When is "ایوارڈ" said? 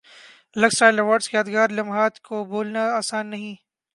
0.99-1.23